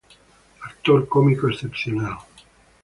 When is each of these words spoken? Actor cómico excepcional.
Actor 0.65 1.07
cómico 1.07 1.47
excepcional. 1.47 2.17